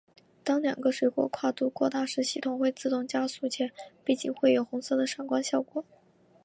[0.43, 3.71] 当两个水果跨度过大时系统会自动加速且
[4.03, 5.85] 背景会有红色的闪光效果。